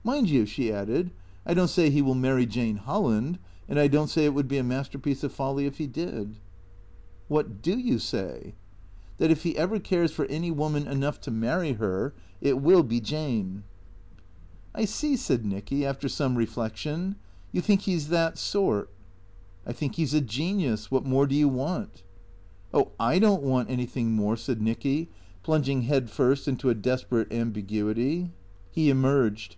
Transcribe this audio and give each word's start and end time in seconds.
"Mind 0.10 0.28
you," 0.30 0.46
she 0.46 0.72
added," 0.72 1.12
I 1.46 1.52
don't 1.54 1.68
say 1.68 1.90
he 1.90 2.02
will 2.02 2.14
marry 2.16 2.44
Jane 2.46 2.78
Hol 2.78 3.02
land, 3.04 3.38
and 3.68 3.78
I 3.78 3.86
don't 3.86 4.08
say 4.08 4.24
it 4.24 4.34
would 4.34 4.48
be 4.48 4.56
a 4.58 4.64
masterpiece 4.64 5.22
of 5.22 5.30
folly 5.30 5.66
if 5.66 5.76
he 5.78 5.86
did."" 5.86 6.36
WhoX 7.30 7.62
do 7.62 7.78
you 7.78 7.98
say?"" 8.00 8.54
That 9.18 9.30
if 9.30 9.44
he 9.44 9.56
ever 9.56 9.78
cares 9.78 10.10
for 10.10 10.24
any 10.24 10.50
woman 10.50 10.88
enough 10.88 11.20
to 11.20 11.30
marry 11.30 11.74
her, 11.74 12.14
it 12.40 12.60
will 12.60 12.82
be 12.82 12.98
Jane."" 13.00 13.62
1 14.74 14.86
see," 14.88 15.16
said 15.16 15.44
Nicky, 15.44 15.84
after 15.84 16.08
some 16.08 16.34
reflection." 16.36 17.14
You 17.52 17.60
think 17.60 17.82
he 17.82 17.96
's 17.96 18.06
that 18.08 18.38
sort?"" 18.38 18.90
I 19.66 19.72
think 19.72 19.96
he 19.96 20.04
's 20.06 20.14
a 20.14 20.22
genius. 20.22 20.90
What 20.90 21.04
more 21.04 21.26
do 21.28 21.36
you 21.36 21.48
want?"" 21.48 22.02
Oh, 22.74 22.90
/ 23.08 23.20
don't 23.20 23.42
want 23.42 23.70
anything 23.70 24.12
more," 24.12 24.36
said 24.36 24.62
Nicky, 24.62 25.10
plunging 25.44 25.82
head 25.82 26.10
first 26.10 26.48
into 26.48 26.70
a 26.70 26.74
desperate 26.74 27.30
ambiguity. 27.30 28.30
He 28.72 28.88
emerged. 28.88 29.56